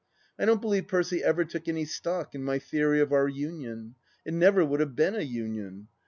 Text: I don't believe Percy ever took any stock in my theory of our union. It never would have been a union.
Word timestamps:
I 0.39 0.45
don't 0.45 0.59
believe 0.63 0.87
Percy 0.87 1.23
ever 1.23 1.45
took 1.45 1.67
any 1.67 1.85
stock 1.85 2.33
in 2.33 2.43
my 2.43 2.57
theory 2.57 3.01
of 3.01 3.13
our 3.13 3.27
union. 3.27 3.93
It 4.25 4.33
never 4.33 4.65
would 4.65 4.79
have 4.79 4.95
been 4.95 5.13
a 5.13 5.21
union. 5.21 5.89